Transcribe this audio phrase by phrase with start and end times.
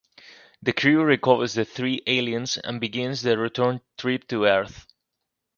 [0.63, 4.87] The crew recovers the three aliens and begins the return trip to Earth.